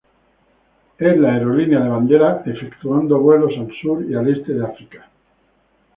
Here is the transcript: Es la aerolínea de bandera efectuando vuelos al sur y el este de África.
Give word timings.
Es 0.97 1.15
la 1.15 1.33
aerolínea 1.35 1.79
de 1.81 1.89
bandera 1.89 2.41
efectuando 2.47 3.19
vuelos 3.19 3.51
al 3.59 3.71
sur 3.83 4.03
y 4.03 4.15
el 4.15 4.35
este 4.35 4.55
de 4.55 4.65
África. 4.65 5.07